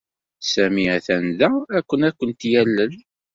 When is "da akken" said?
1.39-2.01